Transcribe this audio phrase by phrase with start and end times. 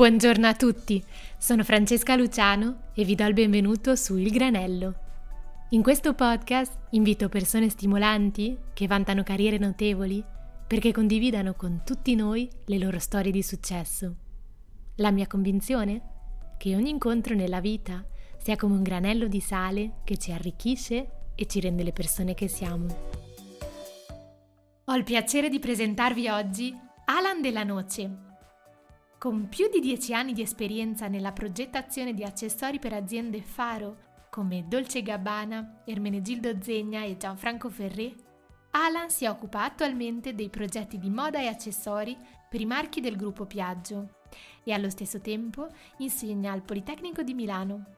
[0.00, 1.04] Buongiorno a tutti,
[1.36, 4.94] sono Francesca Luciano e vi do il benvenuto su Il Granello.
[5.72, 10.24] In questo podcast invito persone stimolanti che vantano carriere notevoli
[10.66, 14.14] perché condividano con tutti noi le loro storie di successo.
[14.96, 16.00] La mia convinzione?
[16.56, 18.02] Che ogni incontro nella vita
[18.38, 22.48] sia come un granello di sale che ci arricchisce e ci rende le persone che
[22.48, 22.86] siamo.
[24.82, 28.28] Ho il piacere di presentarvi oggi Alan Della Noce,
[29.20, 34.66] con più di dieci anni di esperienza nella progettazione di accessori per aziende faro come
[34.66, 38.14] Dolce Gabbana, Ermenegildo Zegna e Gianfranco Ferré,
[38.70, 42.16] Alan si occupa attualmente dei progetti di moda e accessori
[42.48, 44.20] per i marchi del gruppo Piaggio
[44.64, 45.68] e allo stesso tempo
[45.98, 47.96] insegna al Politecnico di Milano.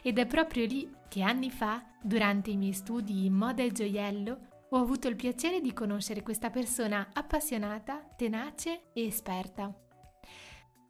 [0.00, 4.38] Ed è proprio lì che anni fa, durante i miei studi in moda e gioiello,
[4.70, 9.70] ho avuto il piacere di conoscere questa persona appassionata, tenace e esperta.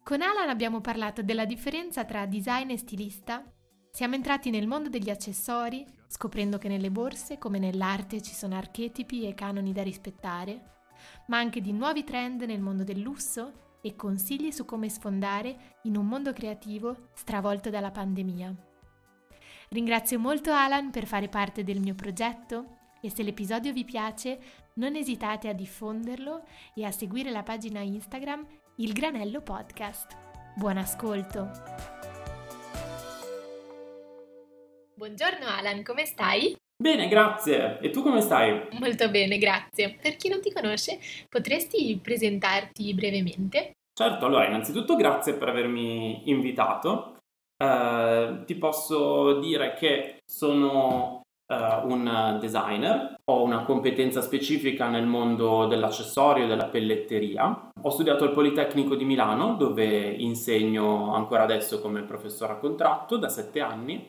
[0.03, 3.41] Con Alan abbiamo parlato della differenza tra design e stilista.
[3.89, 9.25] Siamo entrati nel mondo degli accessori, scoprendo che nelle borse, come nell'arte, ci sono archetipi
[9.25, 10.81] e canoni da rispettare,
[11.27, 15.95] ma anche di nuovi trend nel mondo del lusso e consigli su come sfondare in
[15.95, 18.53] un mondo creativo stravolto dalla pandemia.
[19.69, 24.37] Ringrazio molto Alan per fare parte del mio progetto e se l'episodio vi piace
[24.75, 26.43] non esitate a diffonderlo
[26.75, 28.45] e a seguire la pagina Instagram
[28.77, 30.17] il Granello Podcast.
[30.55, 31.51] Buon ascolto!
[34.95, 36.55] Buongiorno Alan, come stai?
[36.75, 37.77] Bene, grazie.
[37.81, 38.67] E tu come stai?
[38.79, 39.95] Molto bene, grazie.
[40.01, 40.97] Per chi non ti conosce,
[41.29, 43.73] potresti presentarti brevemente?
[43.93, 47.17] Certo, allora innanzitutto grazie per avermi invitato.
[47.63, 55.65] Uh, ti posso dire che sono uh, un designer, ho una competenza specifica nel mondo
[55.67, 57.71] dell'accessorio e della pelletteria.
[57.81, 63.29] Ho studiato al Politecnico di Milano dove insegno ancora adesso come professore a contratto da
[63.29, 64.05] sette anni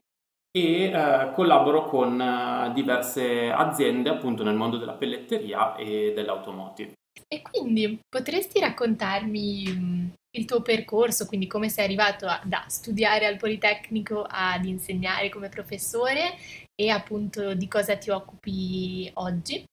[0.57, 6.93] e uh, collaboro con uh, diverse aziende appunto nel mondo della pelletteria e dell'automotive.
[7.27, 10.07] E quindi potresti raccontarmi mm,
[10.37, 15.49] il tuo percorso, quindi come sei arrivato a, da studiare al Politecnico ad insegnare come
[15.49, 16.35] professore
[16.75, 19.65] e appunto di cosa ti occupi oggi?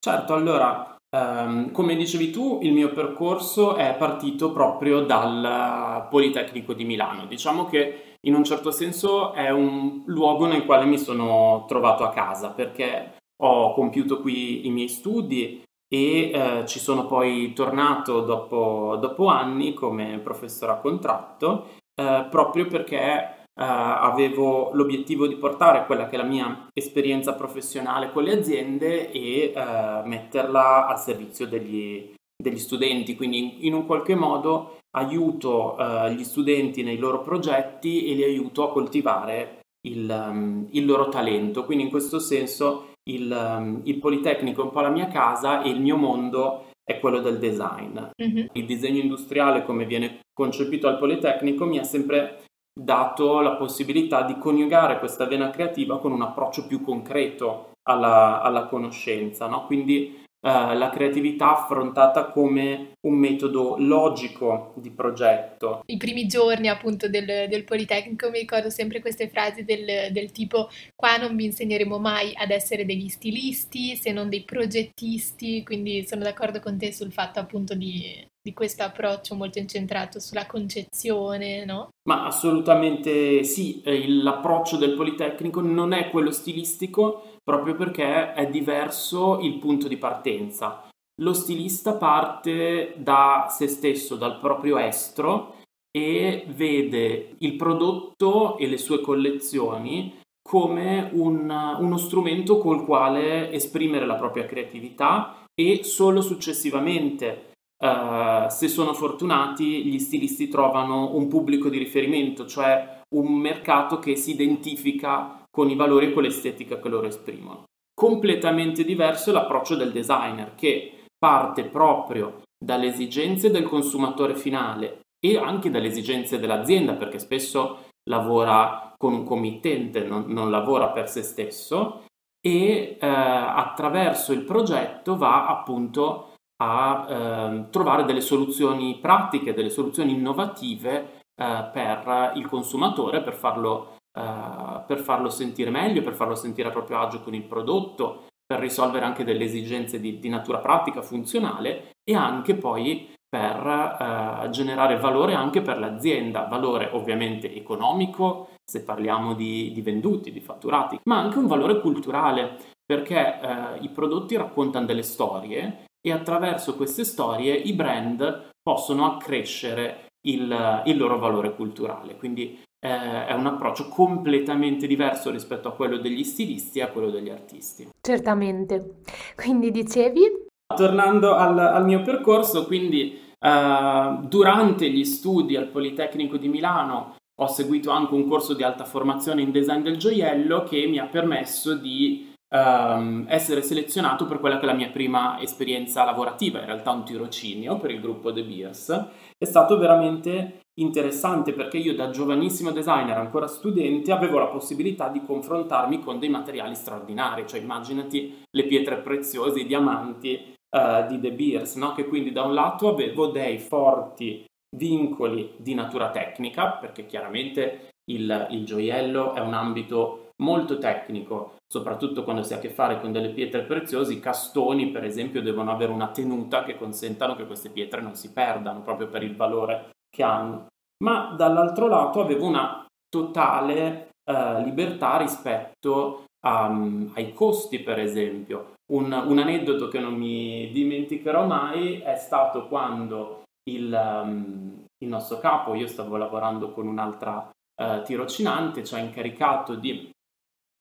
[0.00, 6.84] Certo, allora, um, come dicevi tu, il mio percorso è partito proprio dal Politecnico di
[6.84, 7.26] Milano.
[7.26, 12.10] Diciamo che in un certo senso è un luogo nel quale mi sono trovato a
[12.10, 18.96] casa perché ho compiuto qui i miei studi e eh, ci sono poi tornato dopo,
[19.00, 26.06] dopo, anni come professore a contratto eh, proprio perché Uh, avevo l'obiettivo di portare quella
[26.06, 32.14] che è la mia esperienza professionale con le aziende e uh, metterla al servizio degli,
[32.40, 38.14] degli studenti, quindi in, un qualche modo aiuto uh, gli studenti nei loro progetti e
[38.14, 41.64] li aiuto a coltivare il, um, il loro talento.
[41.64, 45.70] Quindi in questo senso il, um, il, Politecnico è un po' la mia casa e
[45.70, 47.98] il mio mondo è quello del design.
[48.22, 48.46] Mm-hmm.
[48.52, 52.44] Il disegno industriale come viene concepito al Politecnico mi ha sempre
[52.78, 58.66] dato la possibilità di coniugare questa vena creativa con un approccio più concreto alla, alla
[58.66, 59.66] conoscenza, no?
[59.66, 65.82] quindi eh, la creatività affrontata come un metodo logico di progetto.
[65.86, 70.70] I primi giorni appunto del, del Politecnico mi ricordo sempre queste frasi del, del, tipo
[70.94, 76.22] qua non vi insegneremo mai ad essere degli stilisti se non dei progettisti, quindi sono
[76.22, 81.90] d'accordo con te sul fatto appunto di, di questo approccio molto incentrato sulla concezione, no?
[82.08, 83.82] Ma assolutamente sì,
[84.22, 90.88] l'approccio del Politecnico non è quello stilistico, proprio perché è diverso il punto di partenza.
[91.20, 95.56] Lo stilista parte da se stesso, dal proprio estro
[95.90, 104.06] e vede il prodotto e le sue collezioni come un, uno strumento col quale esprimere
[104.06, 107.47] la propria creatività e solo successivamente,
[107.78, 114.16] uh, se sono fortunati, gli stilisti trovano un pubblico di riferimento, cioè un mercato che
[114.16, 117.64] si identifica con i valori e con l'estetica che loro esprimono.
[117.94, 125.36] Completamente diverso è l'approccio del designer che parte proprio dalle esigenze del consumatore finale e
[125.36, 131.22] anche dalle esigenze dell'azienda perché spesso lavora con un committente, non, non lavora per se
[131.22, 132.04] stesso
[132.40, 140.12] e eh, attraverso il progetto va appunto a eh, trovare delle soluzioni pratiche, delle soluzioni
[140.12, 146.68] innovative eh, per il consumatore per farlo uh, per farlo sentire meglio, per farlo sentire
[146.68, 151.02] a proprio agio con il prodotto, per risolvere anche delle esigenze di, di natura pratica,
[151.02, 158.84] funzionale e anche poi per eh, generare valore anche per l'azienda, valore ovviamente economico, se
[158.84, 162.56] parliamo di, di venduti, di fatturati, ma anche un valore culturale,
[162.86, 170.08] perché eh, i prodotti raccontano delle storie e attraverso queste storie i brand possono accrescere
[170.26, 172.16] il, il loro valore culturale.
[172.16, 177.10] Quindi eh, è un approccio completamente diverso rispetto a quello degli stilisti e a quello
[177.10, 177.88] degli artisti.
[178.00, 179.00] Certamente.
[179.34, 180.46] Quindi dicevi?
[180.74, 187.46] Tornando al, al mio percorso, quindi eh, durante gli studi al Politecnico di Milano ho
[187.46, 191.74] seguito anche un corso di alta formazione in design del gioiello che mi ha permesso
[191.74, 196.90] di um, essere selezionato per quella che è la mia prima esperienza lavorativa, in realtà
[196.90, 199.06] un tirocinio per il gruppo The Beers.
[199.36, 205.22] È stato veramente interessante perché io da giovanissimo designer, ancora studente, avevo la possibilità di
[205.24, 211.32] confrontarmi con dei materiali straordinari, cioè immaginati le pietre preziose, i diamanti uh, di De
[211.32, 211.92] Beers, no?
[211.92, 214.44] che quindi da un lato avevo dei forti
[214.76, 222.24] vincoli di natura tecnica, perché chiaramente il, il gioiello è un ambito molto tecnico, soprattutto
[222.24, 225.70] quando si ha a che fare con delle pietre preziose, i castoni per esempio devono
[225.70, 229.90] avere una tenuta che consentano che queste pietre non si perdano proprio per il valore
[230.08, 230.66] che hanno.
[231.04, 236.66] Ma dall'altro lato avevo una totale eh, libertà rispetto a,
[237.14, 238.74] ai costi per esempio.
[238.92, 245.38] Un, un, aneddoto che non mi dimenticherò mai è stato quando il, um, il nostro
[245.38, 247.50] capo, io stavo lavorando con un'altra
[247.82, 250.10] uh, tirocinante, ci ha incaricato di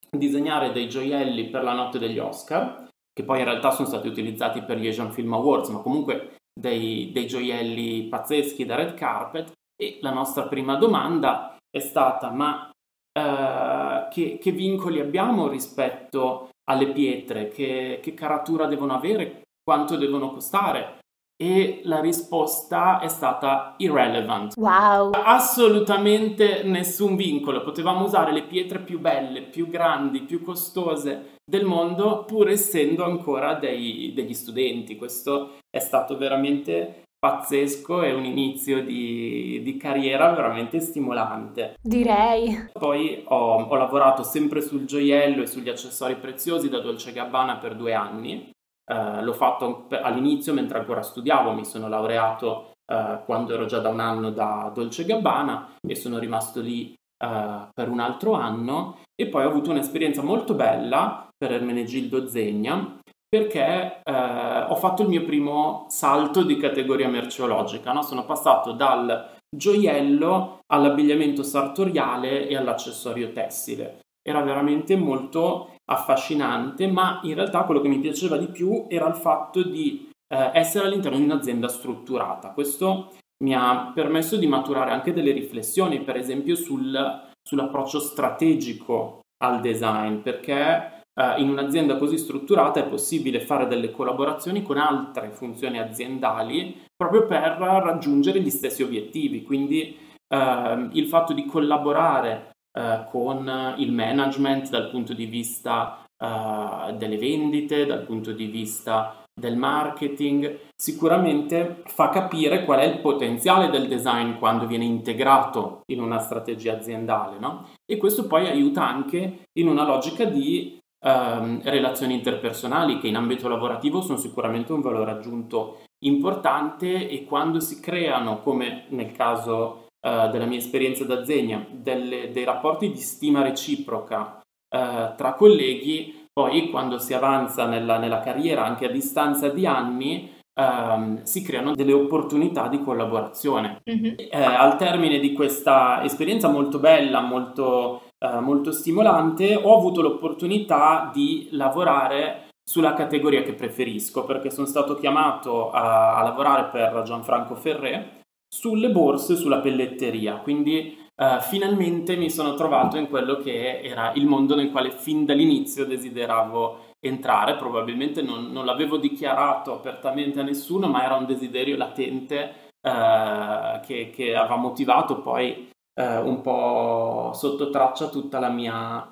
[0.10, 4.62] disegnare dei gioielli per la notte degli Oscar, che poi in realtà sono stati utilizzati
[4.62, 9.52] per gli Asian Film Awards, ma comunque dei, dei gioielli pazzeschi da red carpet.
[9.80, 16.92] E la nostra prima domanda è stata: ma uh, che, che vincoli abbiamo rispetto alle
[16.92, 20.97] pietre, che, che caratura devono avere, quanto devono costare.
[21.40, 24.54] E la risposta è stata irrelevant.
[24.58, 25.12] Wow!
[25.12, 27.62] Assolutamente nessun vincolo.
[27.62, 33.54] Potevamo usare le pietre più belle, più grandi, più costose del mondo, pur essendo ancora
[33.54, 34.96] dei, degli studenti.
[34.96, 41.76] Questo è stato veramente pazzesco e un inizio di, di, carriera veramente stimolante.
[41.82, 42.70] Direi.
[42.74, 47.76] Poi ho, ho, lavorato sempre sul gioiello e sugli accessori preziosi da Dolce Gabbana per
[47.76, 48.52] due anni.
[48.90, 53.90] Uh, l'ho fatto all'inizio mentre ancora studiavo, mi sono laureato uh, quando ero già da
[53.90, 59.28] un anno da Dolce Gabbana e sono rimasto lì uh, per un altro anno e
[59.28, 63.00] poi ho avuto un'esperienza molto bella per Ermenegildo Zegna
[63.30, 68.02] perché eh, ho fatto il mio primo salto di categoria merceologica, no?
[68.02, 74.00] sono passato dal gioiello all'abbigliamento sartoriale e all'accessorio tessile.
[74.28, 79.16] Era veramente molto affascinante, ma in realtà quello che mi piaceva di più era il
[79.16, 82.52] fatto di eh, essere all'interno di un'azienda strutturata.
[82.52, 83.14] Questo
[83.44, 90.18] mi ha permesso di maturare anche delle riflessioni, per esempio sul, sull'approccio strategico al design,
[90.18, 96.84] perché eh, in un'azienda così strutturata è possibile fare delle collaborazioni con altre funzioni aziendali
[96.96, 99.44] proprio per raggiungere gli stessi obiettivi.
[99.44, 99.96] Quindi
[100.28, 107.18] eh, il fatto di collaborare eh, con il management dal punto di vista eh, delle
[107.18, 113.88] vendite, dal punto di vista del marketing, sicuramente fa capire qual è il potenziale del
[113.88, 117.70] design quando viene integrato in una strategia aziendale, no?
[117.86, 123.48] E questo poi aiuta anche in una logica di ehm, relazioni interpersonali che in ambito
[123.48, 130.30] lavorativo sono sicuramente un valore aggiunto importante e quando si creano, come nel caso eh,
[130.32, 134.40] della mia esperienza da Zegna, delle, dei rapporti di stima reciproca
[134.70, 140.36] eh, tra colleghi, poi quando si avanza nella, nella carriera anche a distanza di anni,
[140.58, 143.84] Um, si creano delle opportunità di collaborazione.
[143.88, 144.14] Mm-hmm.
[144.18, 151.12] Eh, al termine di questa esperienza molto bella, molto eh, molto stimolante, ho avuto l'opportunità
[151.14, 157.56] di lavorare sulla categoria che preferisco perché sono stato chiamato a, a lavorare per Gianfranco
[157.56, 164.14] Ferré sulle borse sulla pelletteria, quindi uh, finalmente mi sono trovato in quello che era
[164.14, 170.44] il mondo nel quale fin dall'inizio desideravo entrare, probabilmente non, non l'avevo dichiarato apertamente a
[170.44, 177.32] nessuno, ma era un desiderio latente uh, che, che aveva motivato poi eh, un po'
[177.34, 179.10] sotto traccia tutta la mia,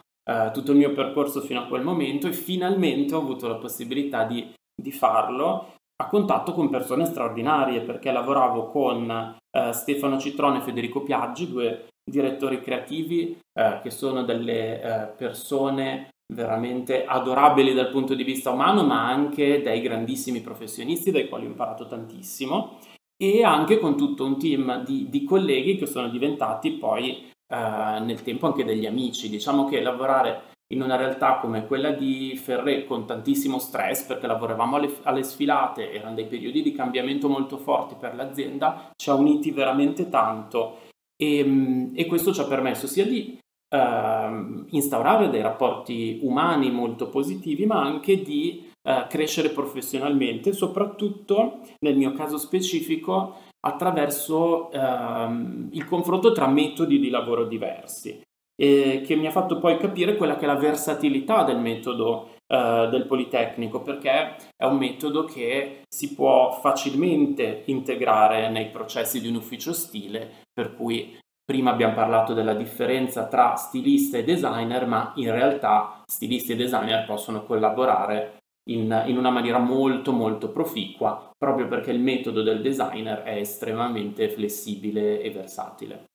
[0.53, 2.27] tutto il mio percorso fino a quel momento.
[2.27, 8.11] E finalmente ho avuto la possibilità di, di farlo a contatto con persone straordinarie perché
[8.11, 14.81] lavoravo con eh, Stefano Citrone e Federico Piaggi, due direttori creativi eh, che sono delle
[14.81, 21.29] eh, persone veramente adorabili dal punto di vista umano, ma anche dei grandissimi professionisti dai
[21.29, 22.79] quali ho imparato tantissimo
[23.17, 28.21] e anche con tutto un team di, di colleghi che sono diventati poi eh, nel
[28.23, 29.29] tempo anche degli amici.
[29.29, 34.77] Diciamo che lavorare in una realtà come quella di Ferré con tantissimo stress perché lavoravamo
[34.77, 39.51] alle, alle, sfilate, erano dei periodi di cambiamento molto forti per l'azienda, ci ha uniti
[39.51, 40.79] veramente tanto.
[41.15, 43.37] E, ehm, e questo ci ha permesso sia di
[43.69, 51.95] eh, instaurare dei rapporti umani molto positivi ma anche di eh, crescere professionalmente, soprattutto nel
[51.95, 58.24] mio caso specifico attraverso ehm, il confronto tra metodi di lavoro diversi
[58.55, 62.87] e che mi ha fatto poi capire quella che è la versatilità del metodo eh,
[62.91, 69.35] del Politecnico, perché è un metodo che si può facilmente integrare nei processi di un
[69.35, 75.31] ufficio stile, per cui prima abbiamo parlato della differenza tra stilista e designer, ma in
[75.31, 78.37] realtà stilisti e designer possono collaborare
[78.69, 84.29] in, in, una maniera molto molto proficua, proprio perché il metodo del designer è estremamente
[84.29, 86.05] flessibile e versatile.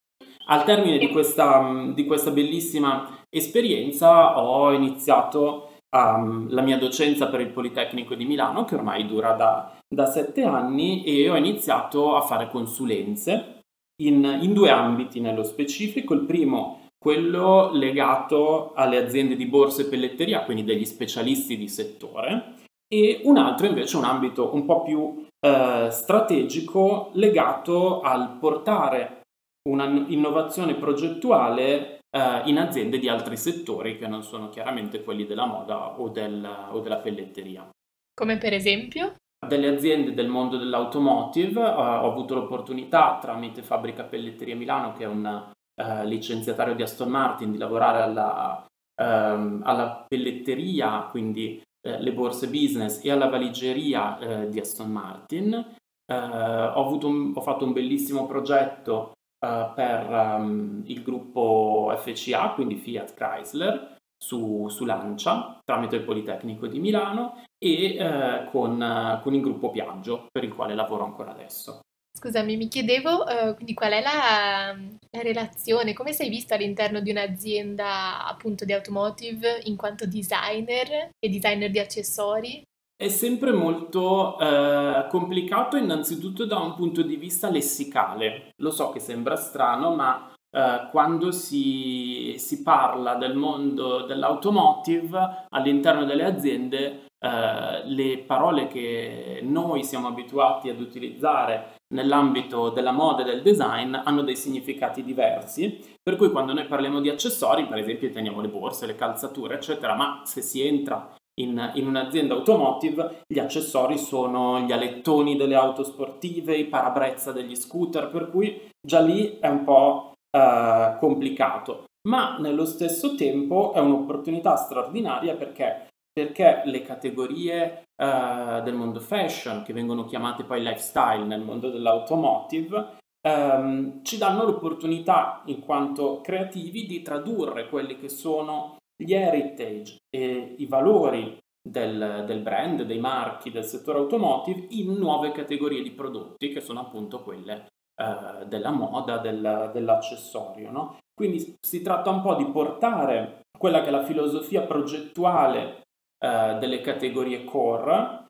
[0.51, 7.39] Al termine di questa, di questa bellissima esperienza ho iniziato um, la mia docenza per
[7.39, 12.21] il Politecnico di Milano, che ormai dura da, da sette anni, e ho iniziato a
[12.21, 13.61] fare consulenze
[14.03, 16.13] in, in due ambiti nello specifico.
[16.13, 22.55] Il primo quello legato alle aziende di borsa e pelletteria, quindi degli specialisti di settore,
[22.93, 29.20] e un altro invece un ambito un po' più eh, strategico legato al portare
[29.69, 35.99] un'innovazione progettuale eh, in aziende di altri settori che non sono chiaramente quelli della moda
[35.99, 37.69] o, del, o della pelletteria.
[38.13, 39.13] Come per esempio?
[39.45, 45.07] Delle aziende del mondo dell'automotive, eh, ho avuto l'opportunità tramite Fabbrica Pelletteria Milano, che è
[45.07, 48.65] un eh, licenziatario di Aston Martin, di lavorare alla,
[49.01, 55.79] ehm, alla pelletteria, quindi eh, le borse business e alla valigeria di Aston Martin.
[56.11, 59.13] Ho, un, ho, fatto un bellissimo progetto
[59.45, 66.67] uh, per um, il gruppo FCA, quindi Fiat Chrysler, su, su Lancia tramite il Politecnico
[66.67, 71.31] di Milano e uh, con, uh, con, il gruppo Piaggio, per il quale lavoro ancora
[71.31, 71.81] adesso.
[72.13, 73.23] Scusami, mi chiedevo
[73.55, 74.75] quindi qual è la,
[75.09, 81.29] la, relazione, come sei visto all'interno di un'azienda appunto di automotive in quanto designer e
[81.29, 82.61] designer di accessori?
[83.01, 88.53] È sempre molto eh, complicato innanzitutto da un punto di vista lessicale.
[88.57, 96.05] Lo so che sembra strano, ma eh, quando si, si, parla del mondo dell'automotive all'interno
[96.05, 103.25] delle aziende, eh, le parole che noi siamo abituati ad utilizzare nell'ambito della moda e
[103.25, 108.11] del design hanno dei significati diversi, per cui quando noi parliamo di accessori, per esempio
[108.11, 113.39] teniamo le borse, le calzature, eccetera, ma se si entra in, in, un'azienda automotive gli
[113.39, 119.37] accessori sono gli alettoni delle auto sportive, i parabrezza degli scooter, per cui già lì
[119.39, 121.85] è un po' eh, complicato.
[122.07, 129.63] Ma nello stesso tempo è un'opportunità straordinaria perché, perché le categorie eh, del mondo fashion,
[129.63, 136.87] che vengono chiamate poi lifestyle nel mondo dell'automotive, ehm, ci danno l'opportunità, in quanto creativi,
[136.87, 143.51] di tradurre quelli che sono gli heritage e i valori del, del, brand, dei marchi,
[143.51, 149.17] del settore automotive in nuove categorie di prodotti che sono appunto quelle eh, della moda,
[149.17, 150.71] del, dell'accessorio.
[150.71, 150.97] No?
[151.13, 155.81] Quindi si tratta un po' di portare quella che è la filosofia progettuale
[156.23, 158.25] eh, delle categorie core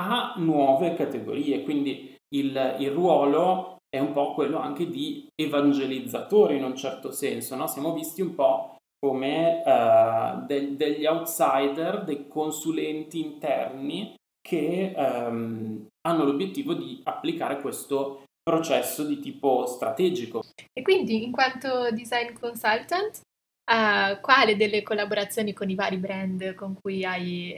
[0.00, 6.64] a nuove categorie, quindi il, il ruolo è un po' quello anche di evangelizzatori in
[6.64, 7.66] un certo senso, no?
[7.66, 16.24] siamo visti un po' come uh, de- degli outsider, dei consulenti interni che um, hanno
[16.24, 20.42] l'obiettivo di applicare questo processo di tipo strategico.
[20.72, 23.20] E quindi, in quanto design consultant,
[23.70, 27.54] uh, quale delle collaborazioni con i vari brand con cui hai,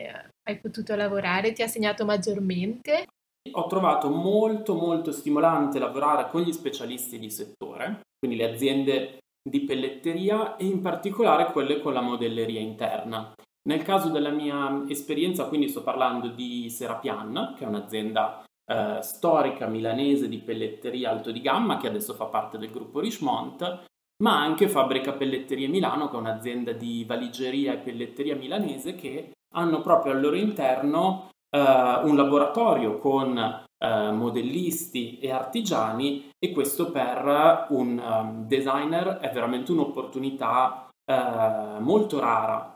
[0.48, 3.06] hai potuto lavorare ti ha segnato maggiormente?
[3.50, 9.60] Ho trovato molto molto stimolante lavorare con gli specialisti di settore, quindi le aziende di
[9.60, 13.32] pelletteria e in particolare quelle con la modelleria interna.
[13.64, 19.66] Nel caso della mia esperienza, quindi sto parlando di Serapian, che è un'azienda eh, storica
[19.66, 23.84] milanese di pelletteria alto di gamma che adesso fa parte del gruppo Richemont,
[24.22, 29.80] ma anche Fabbrica Pelletterie Milano, che è un'azienda di valigeria e pelletteria milanese che hanno
[29.80, 33.36] proprio al loro interno un laboratorio con
[33.82, 42.20] eh, modellisti e artigiani e questo per un um, designer è veramente un'opportunità eh, molto
[42.20, 42.72] rara.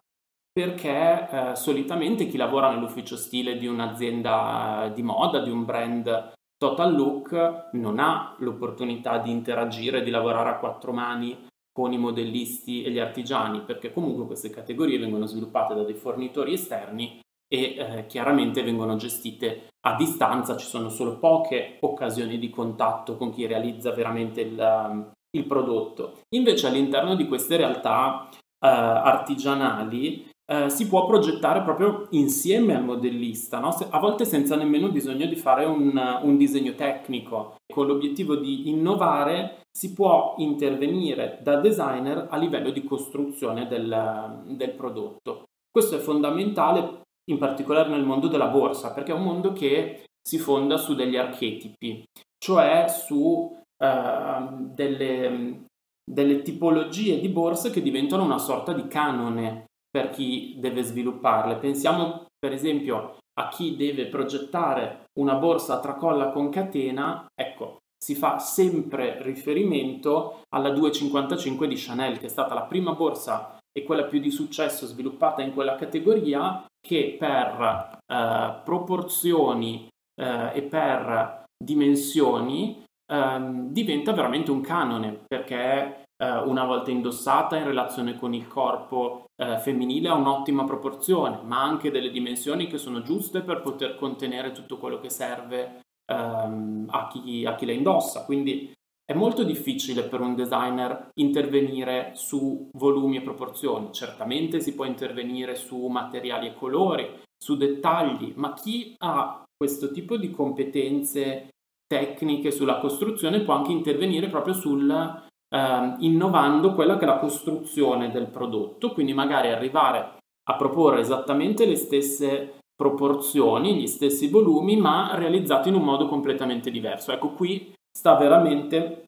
[0.53, 6.95] Perché eh, solitamente chi lavora nell'ufficio stile di un'azienda di moda, di un brand Total
[6.95, 12.91] Look non ha l'opportunità di interagire, di lavorare a quattro mani con i modellisti e
[12.91, 18.63] gli artigiani, perché comunque queste categorie vengono sviluppate da dei fornitori esterni e eh, chiaramente
[18.63, 24.41] vengono gestite a distanza, ci sono solo poche occasioni di contatto con chi realizza veramente
[24.41, 26.21] il, il prodotto.
[26.35, 33.59] Invece all'interno di queste realtà eh, artigianali eh, si può progettare proprio insieme al modellista,
[33.59, 33.77] no?
[33.91, 37.57] a volte senza nemmeno bisogno di fare un, un disegno tecnico.
[37.73, 44.71] Con l'obiettivo di innovare si può intervenire da designer a livello di costruzione del, del
[44.71, 45.45] prodotto.
[45.71, 50.39] Questo è fondamentale in particolare nel mondo della borsa, perché è un mondo che si
[50.39, 52.05] fonda su degli archetipi,
[52.39, 55.65] cioè su uh, delle,
[56.05, 61.57] delle tipologie di borse che diventano una sorta di canone per chi deve svilupparle.
[61.57, 68.15] Pensiamo per esempio a chi deve progettare una borsa a tracolla con catena, ecco, si
[68.15, 74.05] fa sempre riferimento alla 255 di Chanel, che è stata la prima borsa e quella
[74.05, 79.89] più di successo sviluppata in quella categoria, che per eh, proporzioni
[80.21, 83.39] eh, e per dimensioni eh,
[83.69, 89.59] diventa veramente un canone, perché eh, una volta indossata in relazione con il corpo eh,
[89.59, 94.79] femminile ha un'ottima proporzione, ma anche delle dimensioni che sono giuste per poter contenere tutto
[94.79, 98.25] quello che serve ehm, a, chi, a chi la indossa.
[98.25, 98.73] Quindi
[99.07, 103.93] è molto difficile per un designer intervenire su volumi e proporzioni.
[103.93, 110.17] Certamente si può intervenire su materiali e colori, su dettagli, ma chi ha questo tipo
[110.17, 111.51] di competenze
[111.87, 118.11] tecniche sulla costruzione può anche intervenire proprio sul eh, innovando quella che è la costruzione
[118.11, 120.17] del prodotto, quindi magari arrivare
[120.49, 126.71] a proporre esattamente le stesse proporzioni, gli stessi volumi, ma realizzati in un modo completamente
[126.71, 127.13] diverso.
[127.13, 129.06] Ecco, qui sta veramente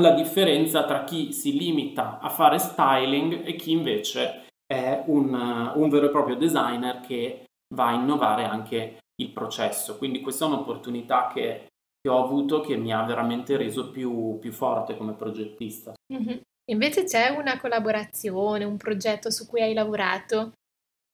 [0.00, 5.88] la differenza tra chi si limita a fare styling e chi invece è un, un
[5.88, 9.96] vero e proprio designer che va a innovare anche il processo.
[9.96, 11.66] Quindi questa è un'opportunità che,
[12.00, 15.94] che ho avuto che mi ha veramente reso più, più forte come progettista.
[16.12, 16.38] Mm-hmm.
[16.70, 20.52] Invece c'è una collaborazione, un progetto su cui hai lavorato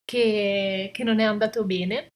[0.05, 2.09] che, che non è andato bene?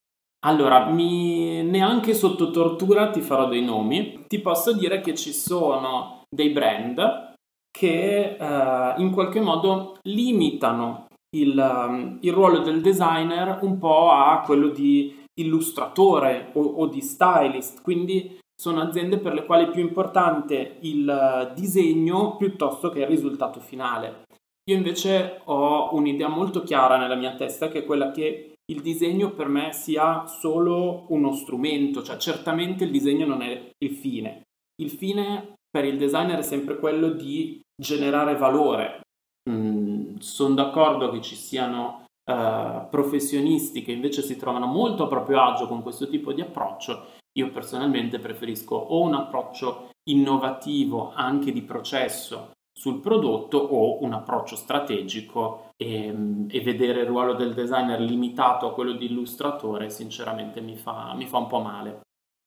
[0.46, 1.62] Allora, mi...
[1.62, 4.24] neanche sotto tortura ti farò dei nomi.
[4.26, 7.34] Ti posso dire che ci sono dei brand
[7.70, 14.68] che eh, in qualche modo limitano il, il, ruolo del designer un po' a quello
[14.68, 17.82] di illustratore o, o di stylist.
[17.82, 23.60] Quindi sono aziende per le quali è più importante il disegno piuttosto che il risultato
[23.60, 24.24] finale.
[24.68, 29.30] Io invece ho un'idea molto chiara nella mia testa che è quella che il disegno
[29.30, 34.42] per me sia solo uno strumento, cioè certamente il disegno non è il fine.
[34.82, 39.02] Il fine per il designer è sempre quello di generare valore.
[39.50, 45.42] Mm, sono d'accordo che ci siano uh, professionisti che invece si trovano molto a proprio
[45.42, 47.08] agio con questo tipo di approccio.
[47.36, 54.56] Io personalmente preferisco o un approccio innovativo anche di processo sul prodotto o un approccio
[54.56, 56.06] strategico e,
[56.48, 61.26] e, vedere il ruolo del designer limitato a quello di illustratore sinceramente mi fa, mi
[61.26, 62.00] fa un po' male.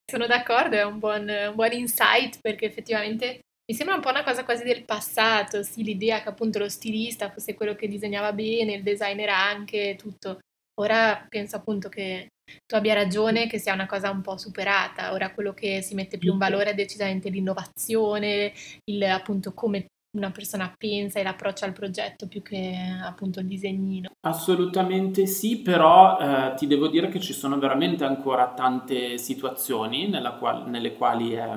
[0.10, 4.24] Sono d'accordo, è un buon, un buon, insight perché effettivamente mi sembra un po' una
[4.24, 8.74] cosa quasi del passato, sì, l'idea che appunto lo stilista fosse quello che disegnava bene,
[8.74, 10.40] il designer anche, tutto.
[10.82, 12.30] Ora penso appunto che
[12.66, 16.18] tu abbia ragione che sia una cosa un po' superata, ora quello che si mette
[16.18, 18.52] più in valore è decisamente l'innovazione,
[18.86, 24.10] il appunto come una persona pensa e l'approccia al progetto più che appunto il disegnino.
[24.22, 30.68] Assolutamente sì, però eh, ti devo dire che ci sono veramente ancora tante situazioni qual-
[30.68, 31.48] nelle quali è,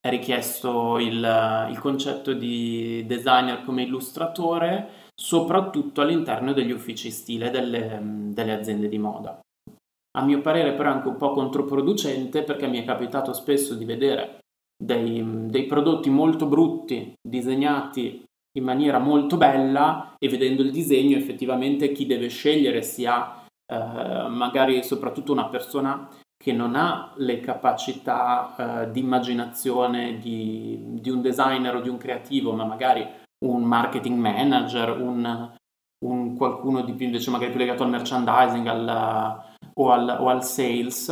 [0.00, 8.00] è richiesto il, il, concetto di designer come illustratore, soprattutto all'interno degli uffici stile delle,
[8.02, 9.38] delle aziende di moda.
[10.14, 13.84] A mio parere però è anche un po' controproducente perché mi è capitato spesso di
[13.84, 14.41] vedere
[14.84, 18.24] dei, dei prodotti molto brutti, disegnati
[18.58, 24.82] in maniera molto bella e vedendo il disegno effettivamente chi deve scegliere sia eh, magari
[24.82, 31.80] soprattutto una persona che non ha le capacità eh, di immaginazione di, un designer o
[31.80, 33.06] di un creativo, ma magari
[33.46, 35.52] un marketing manager, un,
[36.04, 40.44] un qualcuno di più invece magari più legato al merchandising al, o, al, o, al,
[40.44, 41.08] sales,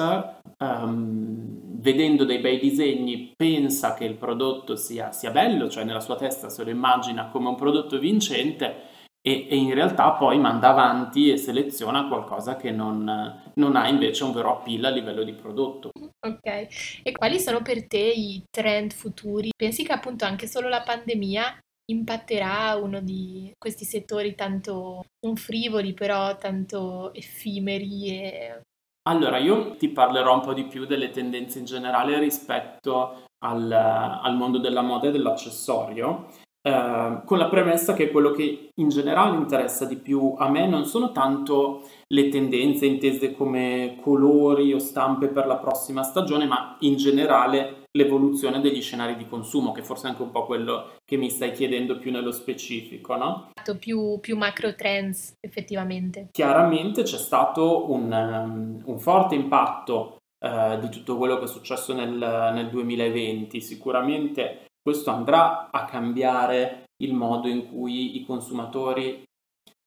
[0.59, 1.50] um,
[1.81, 6.49] vedendo dei bei disegni pensa che il prodotto sia, sia, bello, cioè nella sua testa
[6.49, 8.89] se lo immagina come un prodotto vincente
[9.23, 14.25] e, e, in realtà poi manda avanti e seleziona qualcosa che non, non ha invece
[14.25, 15.91] un vero appeal a livello di prodotto.
[16.27, 19.51] Ok, e quali sono per te i trend futuri?
[19.55, 21.59] Pensi che appunto anche solo la pandemia
[21.91, 28.61] impatterà uno di questi settori tanto non frivoli, però tanto effimeri e...
[29.09, 34.37] Allora, io ti parlerò un po' di più delle tendenze in generale rispetto al, al
[34.37, 36.27] mondo della moda e dell'accessorio
[36.63, 40.85] Ehm, con la premessa che quello che in generale interessa di più a me non
[40.85, 46.97] sono tanto le tendenze intese come colori o stampe per la prossima stagione, ma in
[46.97, 51.31] generale l'evoluzione degli scenari di consumo, che forse è anche un po' quello che mi
[51.31, 53.51] stai chiedendo più nello specifico, no?
[53.79, 56.29] Più, più macro trends, effettivamente.
[56.31, 61.93] Chiaramente c'è stato un, um, un forte impatto uh, di tutto quello che è successo
[61.93, 63.61] nel, nel 2020.
[63.61, 69.23] Sicuramente questo andrà a cambiare il modo in cui i consumatori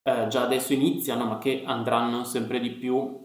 [0.03, 3.23] eh, già adesso iniziano, ma che andranno sempre di più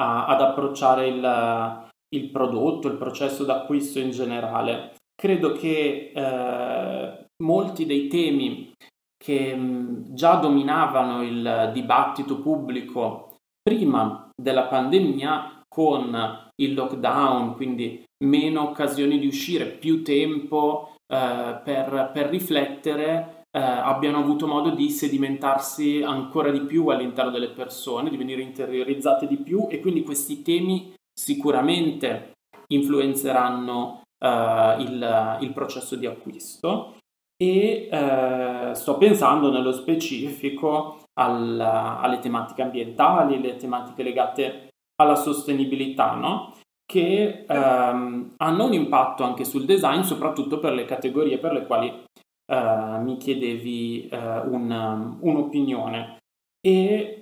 [0.00, 4.94] a, ad approcciare il, il, prodotto, il processo d'acquisto in generale.
[5.14, 8.72] Credo che eh, molti dei temi
[9.16, 18.62] che mh, già dominavano il dibattito pubblico prima della pandemia con il lockdown, quindi meno
[18.62, 26.02] occasioni di uscire, più tempo eh, per, per, riflettere, eh, abbiano avuto modo di sedimentarsi
[26.02, 30.94] ancora di più all'interno delle persone, di venire interiorizzate di più e quindi questi temi
[31.18, 32.34] sicuramente
[32.68, 36.96] influenzeranno eh, il, il, processo di acquisto
[37.36, 44.68] e eh, sto pensando nello specifico al, alle tematiche ambientali, alle tematiche legate
[45.00, 46.54] alla sostenibilità, no?
[46.84, 51.88] che ehm, hanno un impatto anche sul design, soprattutto per le categorie per le quali
[51.88, 56.16] eh, mi chiedevi un, un'opinione.
[56.60, 57.20] E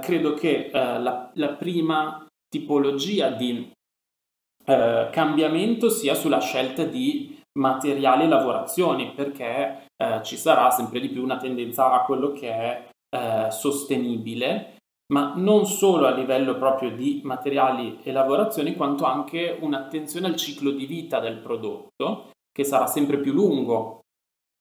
[0.00, 3.70] credo che la, la, prima tipologia di
[4.66, 11.08] eh, cambiamento sia sulla scelta di materiali e lavorazioni, perché eh, ci sarà sempre di
[11.08, 12.88] più una tendenza a quello che è
[13.50, 14.78] sostenibile
[15.10, 20.70] ma non solo a livello proprio di materiali e lavorazioni, quanto anche un'attenzione al ciclo
[20.70, 24.00] di vita del prodotto, che sarà sempre più lungo,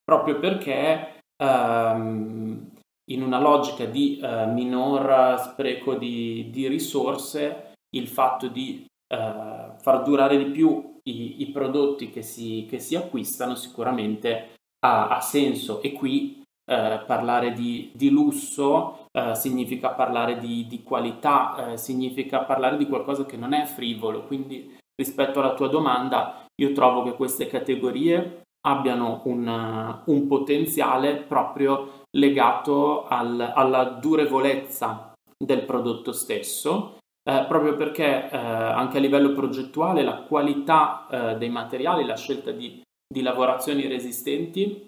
[0.03, 2.71] proprio perché ehm,
[3.11, 10.03] in una logica di eh, minor spreco di, di, risorse, il fatto di eh, far
[10.03, 14.53] durare di più i, i prodotti che si, che si, acquistano sicuramente
[14.85, 20.83] ha, ha senso e qui eh, parlare di, di lusso eh, significa parlare di, di
[20.83, 24.23] qualità, eh, significa parlare di qualcosa che non è frivolo.
[24.25, 32.03] Quindi rispetto alla tua domanda, io trovo che queste categorie abbiano un, un potenziale proprio
[32.11, 36.98] legato al, alla durevolezza del prodotto stesso,
[37.29, 42.49] eh, proprio perché eh, anche a livello progettuale la qualità eh, dei materiali, la scelta
[42.49, 44.87] di, di lavorazioni resistenti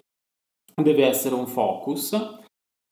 [0.74, 2.40] deve essere un focus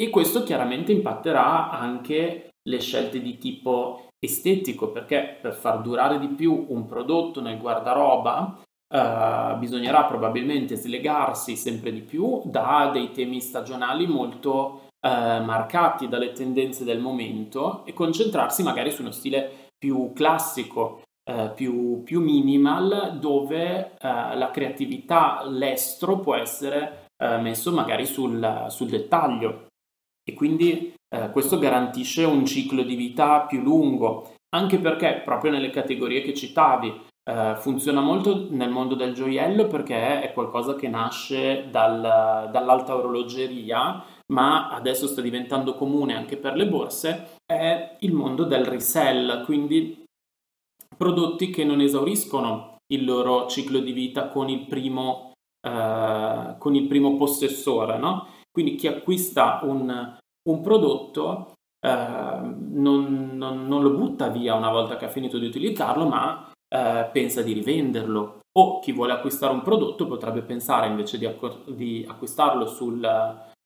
[0.00, 6.28] e questo chiaramente impatterà anche le scelte di tipo estetico perché per far durare di
[6.28, 13.40] più un prodotto nel guardaroba Uh, bisognerà probabilmente slegarsi sempre di più da dei temi
[13.40, 20.12] stagionali molto uh, marcati dalle tendenze del momento e concentrarsi magari su uno stile più
[20.14, 28.66] classico, uh, più, più, minimal, dove la creatività, l'estro può essere eh, messo magari sul,
[28.68, 29.66] sul, dettaglio.
[30.24, 35.70] E quindi eh, questo garantisce un ciclo di vita più lungo, anche perché proprio nelle
[35.70, 41.68] categorie che citavi eh, funziona molto nel mondo del gioiello perché è qualcosa che nasce
[41.70, 48.45] dal, dall'alta orologeria, ma adesso sta diventando comune anche per le borse, è il mondo
[48.45, 50.05] del resell, quindi
[50.97, 55.31] prodotti che non esauriscono il loro ciclo di vita con il primo
[55.62, 58.29] eh, con il primo possessore, no?
[58.51, 60.16] Quindi chi acquista un,
[60.49, 61.53] un prodotto
[61.87, 66.51] eh, non, non, non, lo butta via una volta che ha finito di utilizzarlo, ma
[66.69, 68.38] eh, pensa di rivenderlo.
[68.59, 73.01] O chi vuole acquistare un prodotto potrebbe pensare invece di, accor- di acquistarlo sul,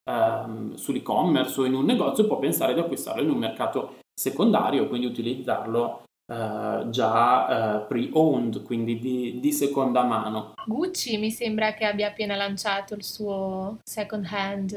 [0.05, 5.07] ehm, sull'e-commerce o in un negozio, può pensare di acquistarlo in un mercato secondario, quindi
[5.07, 10.55] utilizzarlo Uh, già uh, pre-owned, quindi di, di, seconda mano.
[10.65, 14.73] Gucci mi sembra che abbia appena lanciato il suo second hand.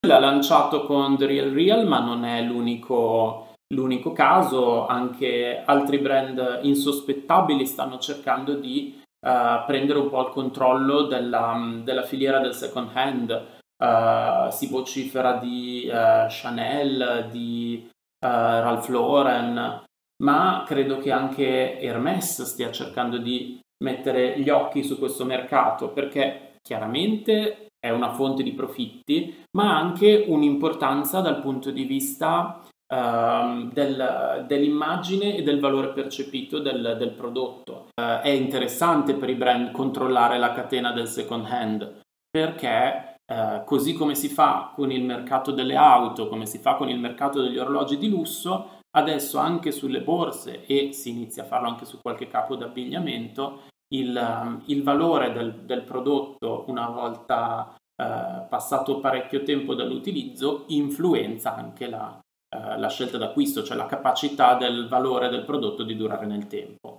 [0.00, 6.60] L'ha lanciato con The Real Real, ma non è l'unico, l'unico caso, anche altri brand
[6.62, 12.88] insospettabili stanno cercando di uh, prendere un po' il controllo della, della, filiera del second
[12.94, 13.55] hand.
[13.78, 19.84] Uh, si vocifera di uh, Chanel, di Ralph Lauren,
[20.22, 26.54] ma credo che anche Hermès stia cercando di mettere gli occhi su questo mercato perché
[26.62, 32.62] chiaramente è una fonte di profitti, ma ha anche un'importanza dal punto di vista
[32.92, 37.88] uh, del, dell'immagine e del valore percepito del, del prodotto.
[37.94, 43.92] Uh, è interessante per i brand controllare la catena del second hand perché Uh, così
[43.92, 47.58] come si fa con il mercato delle auto, come si fa con il mercato degli
[47.58, 52.28] orologi di lusso, adesso anche sulle borse e si inizia a farlo anche su qualche
[52.28, 53.62] capo d'abbigliamento,
[53.94, 61.54] il, um, il valore del, del, prodotto una volta uh, passato parecchio tempo dall'utilizzo influenza
[61.54, 66.26] anche la, uh, la scelta d'acquisto, cioè la capacità del valore del prodotto di durare
[66.26, 66.98] nel tempo.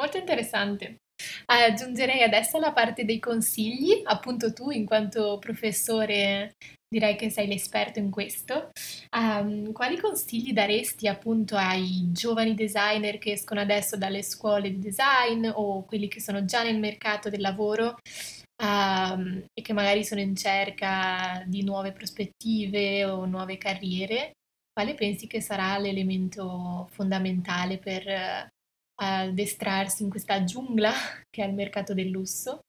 [0.00, 0.96] Molto interessante.
[1.46, 6.54] Aggiungerei adesso la parte dei consigli, appunto tu in quanto professore
[6.90, 8.70] direi che sei l'esperto in questo.
[9.16, 15.46] Um, quali consigli daresti appunto ai giovani designer che escono adesso dalle scuole di design
[15.46, 17.96] o quelli che sono già nel mercato del lavoro
[18.62, 24.32] um, e che magari sono in cerca di nuove prospettive o nuove carriere?
[24.72, 28.48] Quale pensi che sarà l'elemento fondamentale per
[29.00, 30.92] addestrarsi in questa giungla
[31.30, 32.60] che è il mercato del lusso?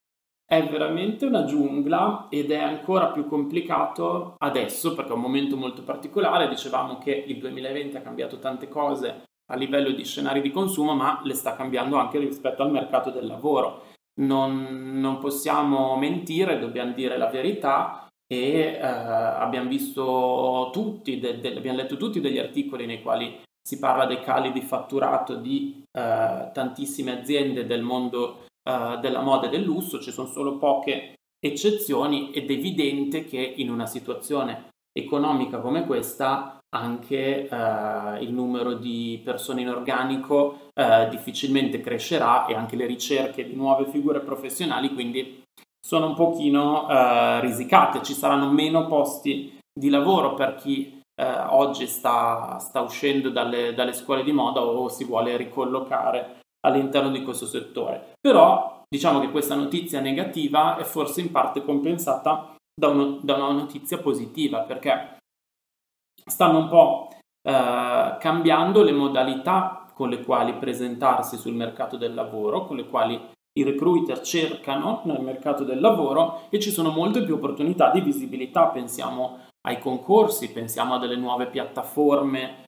[0.45, 5.81] È veramente una giungla ed è ancora più complicato adesso perché è un momento molto
[5.83, 6.49] particolare.
[6.49, 11.21] Dicevamo che il 2020 ha cambiato tante cose a livello di scenari di consumo, ma
[11.23, 13.91] le sta cambiando anche rispetto al mercato del lavoro.
[14.19, 21.55] Non, non possiamo mentire, dobbiamo dire la verità e eh, abbiamo visto tutti, de, de,
[21.55, 26.49] abbiamo letto tutti degli articoli nei quali si parla dei cali di fatturato di eh,
[26.53, 32.31] tantissime aziende del mondo eh, della moda e del lusso, ci sono solo poche eccezioni
[32.31, 39.19] ed è evidente che in una situazione economica come questa anche eh, il numero di
[39.23, 45.43] persone in organico eh, difficilmente crescerà e anche le ricerche di nuove figure professionali quindi
[45.83, 51.85] sono un pochino eh, risicate, ci saranno meno posti di lavoro per chi eh, oggi
[51.85, 57.45] sta, sta uscendo dalle, dalle, scuole di moda o si vuole ricollocare all'interno di questo
[57.45, 58.13] settore.
[58.19, 63.51] Però diciamo che questa notizia negativa è forse in parte compensata da, uno, da una
[63.51, 65.17] notizia positiva perché
[66.25, 67.09] stanno un po'
[67.47, 73.29] eh, cambiando le modalità con le quali presentarsi sul mercato del lavoro, con le quali
[73.59, 78.67] i recruiter cercano nel mercato del lavoro e ci sono molte più opportunità di visibilità,
[78.67, 82.63] pensiamo ai concorsi, pensiamo a delle nuove piattaforme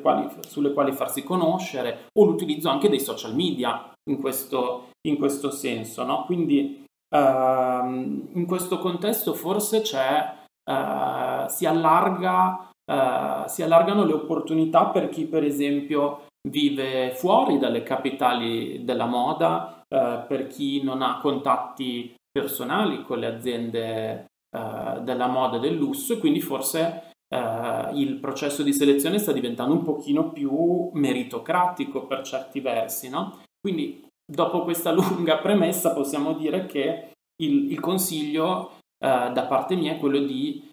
[0.00, 5.50] quali, sulle quali farsi conoscere o l'utilizzo anche dei social media in questo, in questo
[5.50, 6.04] senso.
[6.04, 6.24] No?
[6.24, 6.84] Quindi
[7.14, 10.34] ehm, in questo contesto forse c'è,
[10.64, 17.82] eh, si, allarga, eh, si allargano le opportunità per chi per esempio vive fuori dalle
[17.82, 25.26] capitali della moda, eh, per chi non ha contatti personali con le aziende uh, della
[25.26, 29.82] moda e del lusso e quindi forse uh, il processo di selezione sta diventando un
[29.82, 33.42] pochino più meritocratico per certi versi, no?
[33.60, 39.92] Quindi dopo questa lunga premessa possiamo dire che il, il consiglio uh, da parte mia
[39.92, 40.66] è quello di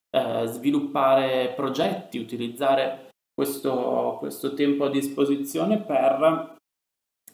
[0.45, 6.55] sviluppare progetti, utilizzare questo, questo tempo a disposizione per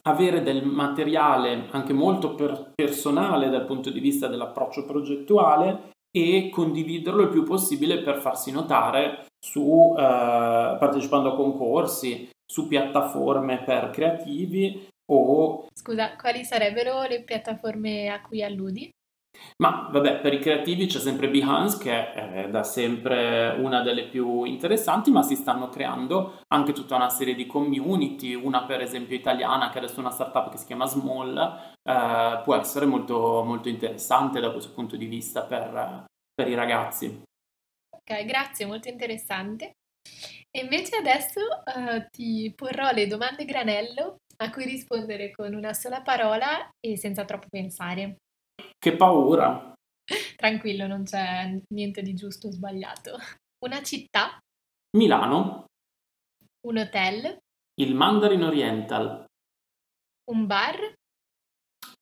[0.04, 7.24] avere del materiale anche molto per personale dal punto di vista dell'approccio progettuale e condividerlo
[7.24, 10.02] il più possibile per farsi notare su, eh,
[10.80, 15.68] partecipando a concorsi, su piattaforme per creativi o...
[15.74, 18.90] Scusa, quali sarebbero le piattaforme a cui alludi?
[19.58, 24.44] Ma vabbè, per i creativi c'è sempre Behance che è da sempre una delle più
[24.44, 29.70] interessanti, ma si stanno creando anche tutta una serie di community, una per esempio italiana
[29.70, 34.40] che adesso è una startup che si chiama Small, eh, può essere molto, molto interessante
[34.40, 37.24] da questo punto di vista per, per i ragazzi.
[37.90, 39.74] Ok, grazie, molto interessante.
[40.50, 46.02] E invece adesso uh, ti porrò le domande granello a cui rispondere con una sola
[46.02, 48.18] parola e senza troppo pensare.
[48.78, 49.74] Che paura!
[50.36, 53.18] Tranquillo, non c'è niente di giusto o sbagliato.
[53.64, 54.40] Una città?
[54.98, 55.66] Milano.
[56.68, 57.38] Un hotel?
[57.80, 59.26] Il Mandarin Oriental.
[60.32, 60.94] Un bar?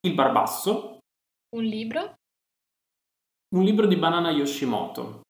[0.01, 0.99] Il Barbasso.
[1.57, 2.15] Un libro?
[3.53, 5.23] Un libro di Banana Yoshimoto.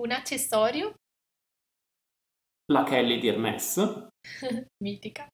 [0.00, 0.94] Un accessorio?
[2.72, 4.08] La Kelly di Hermes.
[4.82, 5.28] Mitica.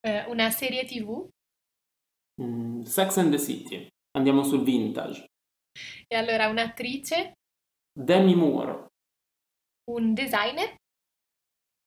[0.00, 1.28] Eh, una serie tv?
[2.40, 3.86] Mm, Sex and the City.
[4.16, 5.26] Andiamo sul vintage.
[6.06, 7.34] E allora un'attrice?
[7.92, 8.86] Demi Moore.
[9.90, 10.76] Un designer?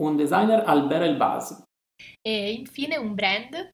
[0.03, 1.63] Un designer Albert Elbaz.
[2.21, 3.71] E infine un brand?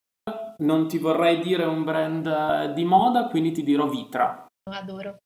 [0.60, 4.46] Non ti vorrei dire un brand eh, di moda, quindi ti dirò Vitra.
[4.72, 5.20] Adoro.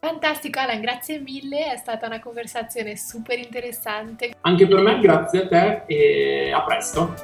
[0.00, 4.34] Fantastico Alan, grazie mille, è stata una conversazione super interessante.
[4.40, 7.14] Anche per me, grazie a te e a presto.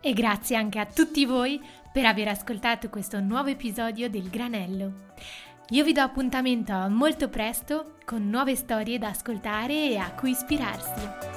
[0.00, 4.92] E grazie anche a tutti voi per aver ascoltato questo nuovo episodio del Granello.
[5.70, 11.35] Io vi do appuntamento molto presto con nuove storie da ascoltare e a cui ispirarsi.